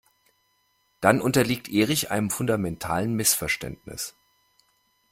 [0.99, 4.15] Dann unterliegt Erich einem fundamentalen Missverständnis.